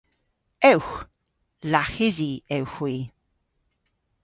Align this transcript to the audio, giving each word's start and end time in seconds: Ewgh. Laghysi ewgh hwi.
Ewgh. 0.71 0.93
Laghysi 1.71 2.31
ewgh 2.55 2.73
hwi. 2.75 2.93